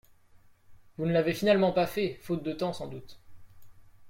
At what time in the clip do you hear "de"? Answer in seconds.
2.41-2.53